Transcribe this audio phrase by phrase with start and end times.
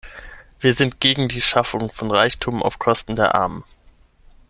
[0.59, 3.63] Wir sind gegen die Schaffung von Reichtum auf Kosten der Armen.